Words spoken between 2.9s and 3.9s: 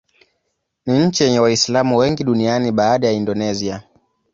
ya Indonesia.